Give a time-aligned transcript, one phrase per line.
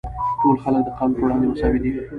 [0.41, 1.91] ټول خلک د قانون پر وړاندې مساوي دي.